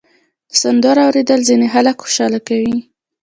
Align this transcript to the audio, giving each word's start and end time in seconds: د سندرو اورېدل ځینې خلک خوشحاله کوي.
د 0.49 0.51
سندرو 0.61 1.01
اورېدل 1.07 1.39
ځینې 1.49 1.67
خلک 1.73 1.95
خوشحاله 2.03 2.39
کوي. 2.47 2.77